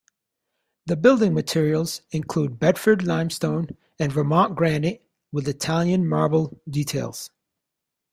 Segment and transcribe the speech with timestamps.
[0.87, 7.29] The building materials include Bedford Limestone and Vermont granite with Italian marble details.